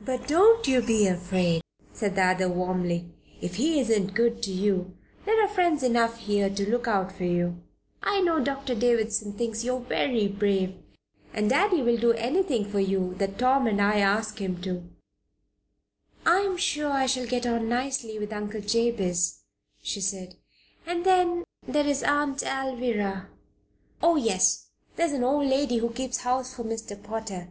"But 0.00 0.26
don't 0.26 0.66
you 0.66 0.80
be 0.80 1.06
afraid," 1.06 1.60
said 1.92 2.14
the 2.14 2.22
other, 2.22 2.48
warmly. 2.48 3.10
"If 3.42 3.56
he 3.56 3.78
isn't 3.78 4.14
good 4.14 4.42
to 4.44 4.50
you 4.50 4.96
there 5.26 5.44
are 5.44 5.48
friends 5.48 5.82
enough 5.82 6.20
here 6.20 6.48
to 6.48 6.70
look 6.70 6.88
out 6.88 7.12
for 7.12 7.24
you. 7.24 7.62
I 8.02 8.22
know 8.22 8.42
Doctor 8.42 8.74
Davison 8.74 9.34
thinks 9.34 9.62
you 9.62 9.76
are 9.76 9.80
very 9.80 10.26
brave, 10.26 10.74
and 11.34 11.50
Daddy 11.50 11.82
will 11.82 11.98
do 11.98 12.14
anything 12.14 12.64
for 12.64 12.80
you 12.80 13.12
that 13.18 13.38
Tom 13.38 13.66
and 13.66 13.78
I 13.78 13.98
ask 13.98 14.38
him 14.40 14.58
to." 14.62 14.88
"I 16.24 16.38
am 16.38 16.52
quite 16.52 16.60
sure 16.62 16.90
I 16.90 17.04
shall 17.04 17.26
get 17.26 17.44
on 17.44 17.68
nicely 17.68 18.18
with 18.18 18.32
Uncle 18.32 18.62
Jabez," 18.62 19.42
she 19.82 20.00
said. 20.00 20.36
"And 20.86 21.04
then, 21.04 21.44
there 21.68 21.86
is 21.86 22.02
Aunt 22.02 22.42
Alvirah." 22.42 23.26
"Oh, 24.02 24.16
yes. 24.16 24.70
There 24.96 25.04
is 25.04 25.12
an 25.12 25.24
old 25.24 25.44
lady 25.46 25.76
who 25.76 25.92
keeps 25.92 26.20
house 26.22 26.54
for 26.54 26.64
Mr. 26.64 26.96
Potter. 27.02 27.50